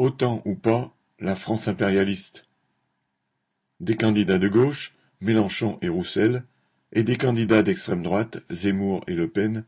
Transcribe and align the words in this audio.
OTAN 0.00 0.40
ou 0.46 0.54
pas, 0.54 0.94
la 1.18 1.36
France 1.36 1.68
impérialiste. 1.68 2.46
Des 3.80 3.96
candidats 3.96 4.38
de 4.38 4.48
gauche, 4.48 4.94
Mélenchon 5.20 5.78
et 5.82 5.90
Roussel, 5.90 6.44
et 6.92 7.02
des 7.04 7.18
candidats 7.18 7.62
d'extrême 7.62 8.02
droite, 8.02 8.38
Zemmour 8.50 9.04
et 9.08 9.12
Le 9.12 9.28
Pen, 9.28 9.66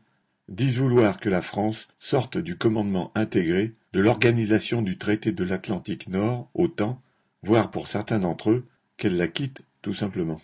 disent 0.49 0.79
vouloir 0.79 1.19
que 1.19 1.29
la 1.29 1.43
France 1.43 1.87
sorte 1.99 2.39
du 2.39 2.57
commandement 2.57 3.11
intégré 3.13 3.73
de 3.93 3.99
l'Organisation 3.99 4.81
du 4.81 4.97
traité 4.97 5.33
de 5.33 5.43
l'Atlantique 5.43 6.07
Nord, 6.07 6.49
OTAN, 6.55 6.99
voire 7.43 7.69
pour 7.69 7.87
certains 7.87 8.17
d'entre 8.17 8.49
eux, 8.49 8.65
qu'elle 8.97 9.17
la 9.17 9.27
quitte 9.27 9.61
tout 9.83 9.93
simplement. 9.93 10.41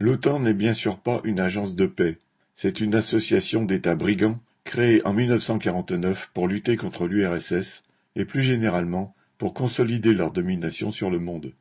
L'OTAN 0.00 0.40
n'est 0.40 0.52
bien 0.52 0.74
sûr 0.74 0.98
pas 0.98 1.22
une 1.24 1.40
agence 1.40 1.74
de 1.74 1.86
paix, 1.86 2.18
c'est 2.52 2.78
une 2.78 2.94
association 2.94 3.64
d'États 3.64 3.94
brigands 3.94 4.38
créée 4.64 5.00
en 5.06 5.14
1949 5.14 6.30
pour 6.34 6.46
lutter 6.46 6.76
contre 6.76 7.06
l'URSS 7.06 7.82
et 8.18 8.24
plus 8.24 8.42
généralement 8.42 9.14
pour 9.38 9.54
consolider 9.54 10.12
leur 10.12 10.32
domination 10.32 10.90
sur 10.90 11.08
le 11.08 11.20
monde. 11.20 11.54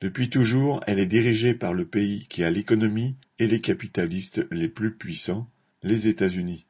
Depuis 0.00 0.30
toujours, 0.30 0.82
elle 0.86 0.98
est 0.98 1.06
dirigée 1.06 1.54
par 1.54 1.74
le 1.74 1.84
pays 1.84 2.26
qui 2.28 2.42
a 2.42 2.50
l'économie 2.50 3.14
et 3.38 3.46
les 3.46 3.60
capitalistes 3.60 4.46
les 4.50 4.68
plus 4.68 4.94
puissants, 4.94 5.50
les 5.82 6.08
États-Unis. 6.08 6.66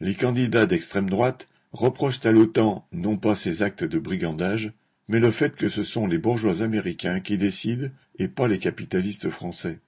Les 0.00 0.14
candidats 0.14 0.66
d'extrême 0.66 1.08
droite 1.08 1.48
reprochent 1.72 2.24
à 2.26 2.32
l'OTAN 2.32 2.86
non 2.92 3.16
pas 3.16 3.34
ses 3.34 3.62
actes 3.62 3.84
de 3.84 3.98
brigandage, 3.98 4.72
mais 5.08 5.18
le 5.18 5.30
fait 5.30 5.56
que 5.56 5.70
ce 5.70 5.82
sont 5.82 6.06
les 6.06 6.18
bourgeois 6.18 6.62
américains 6.62 7.20
qui 7.20 7.38
décident 7.38 7.88
et 8.18 8.28
pas 8.28 8.48
les 8.48 8.58
capitalistes 8.58 9.30
français. 9.30 9.80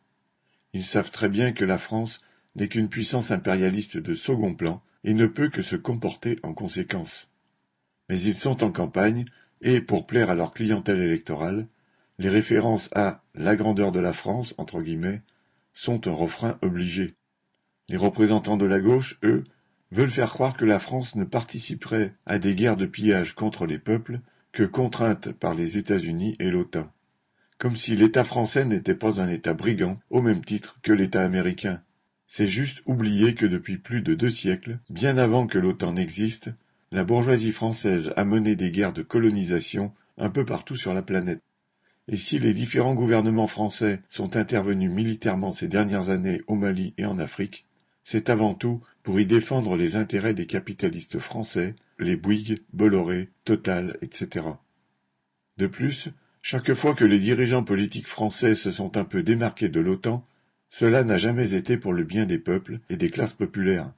Ils 0.73 0.85
savent 0.85 1.11
très 1.11 1.29
bien 1.29 1.53
que 1.53 1.65
la 1.65 1.79
France 1.79 2.19
n'est 2.57 2.69
qu'une 2.69 2.89
puissance 2.89 3.31
impérialiste 3.31 3.99
de 3.99 4.15
second 4.15 4.55
plan 4.55 4.83
et 5.05 5.13
ne 5.13 5.27
peut 5.27 5.49
que 5.51 5.63
se 5.63 5.77
comporter 5.77 6.39
en 6.43 6.55
conséquence. 6.55 7.30
Mais 8.11 8.21
ils 8.23 8.37
sont 8.37 8.65
en 8.65 8.73
campagne 8.73 9.25
et, 9.63 9.81
pour 9.81 10.05
plaire 10.05 10.31
à 10.31 10.35
leur 10.35 10.53
clientèle 10.53 10.99
électorale, 10.99 11.69
les 12.19 12.29
références 12.29 12.91
à 12.93 13.23
la 13.37 13.55
grandeur 13.55 13.93
de 13.93 14.01
la 14.01 14.13
France, 14.13 14.53
entre 14.59 14.83
guillemets, 14.83 15.23
sont 15.73 16.09
un 16.09 16.13
refrain 16.13 16.59
obligé. 16.61 17.15
Les 17.89 17.97
représentants 17.97 18.57
de 18.57 18.67
la 18.67 18.81
gauche, 18.81 19.17
eux, 19.23 19.45
veulent 19.93 20.11
faire 20.11 20.31
croire 20.33 20.57
que 20.57 20.65
la 20.65 20.81
France 20.81 21.15
ne 21.15 21.23
participerait 21.23 22.13
à 22.27 22.41
des 22.41 22.57
guerres 22.57 22.77
de 22.77 22.87
pillage 22.87 23.37
contre 23.37 23.65
les 23.65 23.79
peuples 23.79 24.19
que 24.51 24.65
contrainte 24.65 25.31
par 25.31 25.55
les 25.55 25.79
États-Unis 25.79 26.35
et 26.41 26.51
l'OTAN. 26.51 26.91
Comme 27.59 27.77
si 27.77 27.95
l'État 27.95 28.25
français 28.25 28.65
n'était 28.65 28.97
pas 28.97 29.21
un 29.21 29.29
État 29.29 29.55
brigand 29.55 30.01
au 30.11 30.21
même 30.21 30.45
titre 30.45 30.81
que 30.83 30.93
l'État 30.93 31.23
américain. 31.23 31.81
C'est 32.27 32.49
juste 32.49 32.83
oublier 32.87 33.37
que 33.37 33.47
depuis 33.47 33.79
plus 33.79 34.03
de 34.03 34.15
deux 34.15 34.31
siècles, 34.31 34.81
bien 34.91 35.17
avant 35.17 35.47
que 35.47 35.59
l'OTAN 35.59 35.93
n'existe, 35.93 36.51
la 36.93 37.05
bourgeoisie 37.05 37.53
française 37.53 38.13
a 38.17 38.25
mené 38.25 38.57
des 38.57 38.73
guerres 38.73 38.93
de 38.93 39.03
colonisation 39.03 39.93
un 40.19 40.29
peu 40.29 40.45
partout 40.45 40.75
sur 40.75 40.93
la 40.93 41.03
planète. 41.03 41.43
Et 42.09 42.17
si 42.17 42.41
les 42.41 42.53
différents 42.53 42.95
gouvernements 42.95 43.47
français 43.47 44.01
sont 44.09 44.37
intervenus 44.37 44.91
militairement 44.91 45.53
ces 45.53 45.69
dernières 45.69 46.11
années 46.11 46.43
au 46.49 46.57
Mali 46.57 46.93
et 46.99 47.05
en 47.05 47.21
Afrique, 47.21 47.65
c'est 48.03 48.29
avant 48.29 48.55
tout 48.55 48.83
pour 49.05 49.21
y 49.21 49.27
défendre 49.27 49.77
les 49.77 49.95
intérêts 49.95 50.35
des 50.35 50.47
capitalistes 50.47 51.21
français, 51.21 51.77
les 52.01 52.17
Bouygues, 52.17 52.63
Bolloré, 52.73 53.29
Total, 53.45 53.97
etc. 54.03 54.47
De 55.59 55.69
plus, 55.69 56.09
chaque 56.43 56.75
fois 56.75 56.95
que 56.95 57.05
les 57.05 57.21
dirigeants 57.21 57.63
politiques 57.63 58.09
français 58.09 58.57
se 58.57 58.73
sont 58.73 58.97
un 58.97 59.05
peu 59.05 59.23
démarqués 59.23 59.69
de 59.69 59.79
l'OTAN, 59.79 60.27
cela 60.71 61.05
n'a 61.05 61.19
jamais 61.19 61.55
été 61.55 61.77
pour 61.77 61.93
le 61.93 62.03
bien 62.03 62.27
des 62.27 62.39
peuples 62.39 62.81
et 62.89 62.97
des 62.97 63.11
classes 63.11 63.35
populaires. 63.35 63.93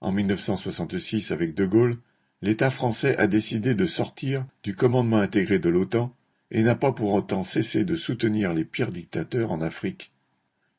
En 0.00 0.10
1966, 0.10 1.30
avec 1.30 1.54
De 1.54 1.66
Gaulle, 1.66 1.96
l'État 2.42 2.70
français 2.70 3.16
a 3.16 3.26
décidé 3.26 3.74
de 3.74 3.86
sortir 3.86 4.44
du 4.62 4.74
commandement 4.74 5.18
intégré 5.18 5.58
de 5.58 5.68
l'OTAN 5.68 6.14
et 6.50 6.62
n'a 6.62 6.74
pas 6.74 6.92
pour 6.92 7.12
autant 7.12 7.42
cessé 7.42 7.84
de 7.84 7.96
soutenir 7.96 8.52
les 8.52 8.64
pires 8.64 8.92
dictateurs 8.92 9.50
en 9.50 9.60
Afrique. 9.60 10.12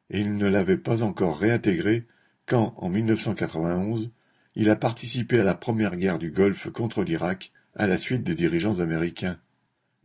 Et 0.09 0.21
il 0.21 0.35
ne 0.35 0.47
l'avait 0.47 0.77
pas 0.77 1.03
encore 1.03 1.37
réintégré 1.37 2.05
quand, 2.45 2.73
en 2.77 2.89
1991, 2.89 4.11
il 4.55 4.69
a 4.69 4.75
participé 4.75 5.39
à 5.39 5.43
la 5.43 5.55
première 5.55 5.97
guerre 5.97 6.19
du 6.19 6.31
Golfe 6.31 6.69
contre 6.71 7.03
l'Irak 7.03 7.51
à 7.75 7.87
la 7.87 7.97
suite 7.97 8.23
des 8.23 8.35
dirigeants 8.35 8.79
américains. 8.79 9.37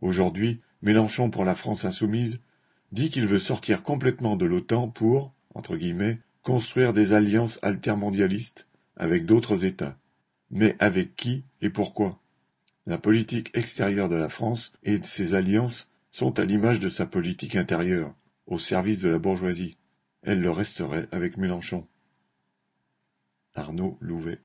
Aujourd'hui, 0.01 0.59
Mélenchon 0.81 1.29
pour 1.29 1.45
la 1.45 1.55
France 1.55 1.85
insoumise 1.85 2.41
dit 2.91 3.09
qu'il 3.09 3.25
veut 3.25 3.39
sortir 3.39 3.81
complètement 3.83 4.35
de 4.35 4.45
l'OTAN 4.45 4.89
pour, 4.89 5.33
entre 5.55 5.77
guillemets, 5.77 6.19
construire 6.43 6.93
des 6.93 7.13
alliances 7.13 7.57
altermondialistes 7.61 8.67
avec 8.97 9.25
d'autres 9.25 9.65
États. 9.65 9.97
Mais 10.55 10.75
avec 10.77 11.15
qui 11.15 11.43
et 11.61 11.71
pourquoi 11.71 12.21
La 12.85 12.99
politique 12.99 13.49
extérieure 13.57 14.07
de 14.07 14.15
la 14.15 14.29
France 14.29 14.71
et 14.83 14.99
de 14.99 15.05
ses 15.05 15.33
alliances 15.33 15.89
sont 16.11 16.37
à 16.39 16.45
l'image 16.45 16.79
de 16.79 16.89
sa 16.89 17.07
politique 17.07 17.55
intérieure, 17.55 18.13
au 18.45 18.59
service 18.59 19.01
de 19.01 19.09
la 19.09 19.17
bourgeoisie. 19.17 19.77
Elle 20.21 20.41
le 20.41 20.51
resterait 20.51 21.07
avec 21.11 21.37
Mélenchon. 21.37 21.87
Arnaud 23.55 23.97
Louvet 23.99 24.41